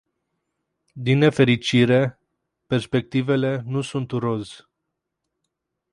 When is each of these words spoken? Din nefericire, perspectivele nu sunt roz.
Din 0.93 1.17
nefericire, 1.17 2.19
perspectivele 2.67 3.61
nu 3.65 3.81
sunt 3.81 4.11
roz. 4.11 4.67